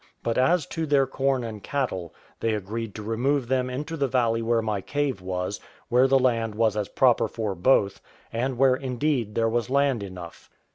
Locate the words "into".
3.69-3.95